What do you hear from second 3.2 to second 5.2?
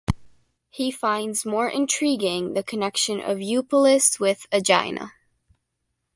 of Eupolis with Aegina.